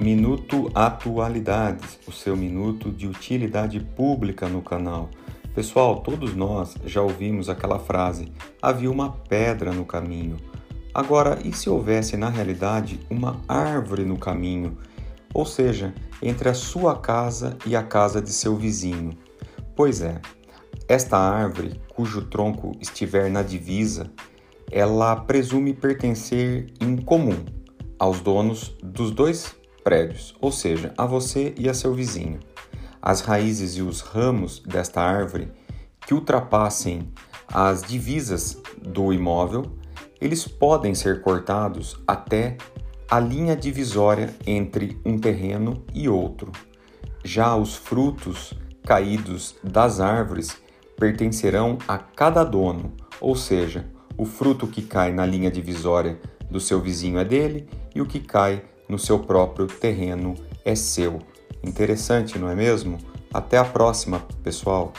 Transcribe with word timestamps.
Minuto 0.00 0.70
Atualidades, 0.74 1.98
o 2.08 2.10
seu 2.10 2.34
minuto 2.34 2.90
de 2.90 3.06
utilidade 3.06 3.78
pública 3.80 4.48
no 4.48 4.62
canal. 4.62 5.10
Pessoal, 5.54 6.00
todos 6.00 6.34
nós 6.34 6.74
já 6.86 7.02
ouvimos 7.02 7.50
aquela 7.50 7.78
frase: 7.78 8.32
havia 8.62 8.90
uma 8.90 9.12
pedra 9.12 9.74
no 9.74 9.84
caminho. 9.84 10.38
Agora, 10.94 11.38
e 11.44 11.52
se 11.52 11.68
houvesse 11.68 12.16
na 12.16 12.30
realidade 12.30 12.98
uma 13.10 13.42
árvore 13.46 14.06
no 14.06 14.18
caminho, 14.18 14.78
ou 15.34 15.44
seja, 15.44 15.92
entre 16.22 16.48
a 16.48 16.54
sua 16.54 16.98
casa 16.98 17.58
e 17.66 17.76
a 17.76 17.82
casa 17.82 18.22
de 18.22 18.32
seu 18.32 18.56
vizinho? 18.56 19.10
Pois 19.76 20.00
é, 20.00 20.18
esta 20.88 21.18
árvore, 21.18 21.78
cujo 21.94 22.22
tronco 22.22 22.72
estiver 22.80 23.30
na 23.30 23.42
divisa, 23.42 24.10
ela 24.72 25.14
presume 25.14 25.74
pertencer 25.74 26.72
em 26.80 26.96
comum 26.96 27.44
aos 27.98 28.22
donos 28.22 28.74
dos 28.82 29.10
dois 29.10 29.59
prédios, 29.90 30.36
ou 30.40 30.52
seja, 30.52 30.94
a 30.96 31.04
você 31.04 31.52
e 31.58 31.68
a 31.68 31.74
seu 31.74 31.92
vizinho. 31.92 32.38
As 33.02 33.22
raízes 33.22 33.76
e 33.76 33.82
os 33.82 34.02
ramos 34.02 34.60
desta 34.60 35.00
árvore 35.00 35.50
que 36.06 36.14
ultrapassem 36.14 37.08
as 37.52 37.82
divisas 37.82 38.56
do 38.80 39.12
imóvel, 39.12 39.72
eles 40.20 40.46
podem 40.46 40.94
ser 40.94 41.22
cortados 41.22 42.00
até 42.06 42.56
a 43.10 43.18
linha 43.18 43.56
divisória 43.56 44.32
entre 44.46 44.96
um 45.04 45.18
terreno 45.18 45.84
e 45.92 46.08
outro. 46.08 46.52
Já 47.24 47.56
os 47.56 47.74
frutos 47.74 48.54
caídos 48.86 49.56
das 49.64 49.98
árvores 49.98 50.56
pertencerão 50.96 51.78
a 51.88 51.98
cada 51.98 52.44
dono, 52.44 52.92
ou 53.20 53.34
seja, 53.34 53.90
o 54.16 54.24
fruto 54.24 54.68
que 54.68 54.82
cai 54.82 55.12
na 55.12 55.26
linha 55.26 55.50
divisória 55.50 56.16
do 56.48 56.60
seu 56.60 56.80
vizinho 56.80 57.18
é 57.18 57.24
dele 57.24 57.68
e 57.92 58.00
o 58.00 58.06
que 58.06 58.20
cai 58.20 58.69
no 58.90 58.98
seu 58.98 59.20
próprio 59.20 59.66
terreno 59.66 60.34
é 60.64 60.74
seu. 60.74 61.20
Interessante, 61.62 62.38
não 62.38 62.50
é 62.50 62.54
mesmo? 62.54 62.98
Até 63.32 63.56
a 63.56 63.64
próxima, 63.64 64.20
pessoal! 64.42 64.92